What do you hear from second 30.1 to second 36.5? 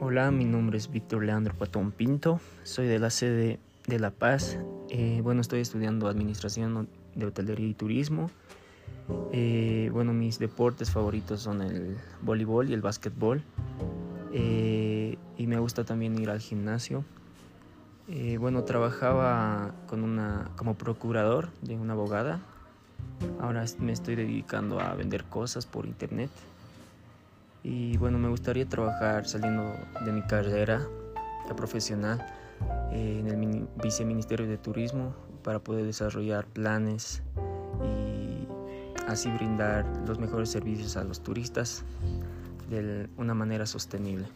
mi carrera profesional eh, en el viceministerio de turismo para poder desarrollar